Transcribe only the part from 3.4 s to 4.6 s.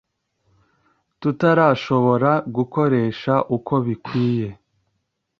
uko bikwiye